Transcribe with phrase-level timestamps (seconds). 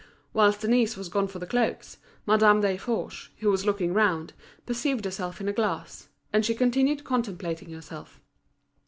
[0.33, 4.33] Whilst Denise was gone for the cloaks, Madame Desforges, who was looking round,
[4.65, 8.19] perceived herself in a glass; and she continued contemplating herself.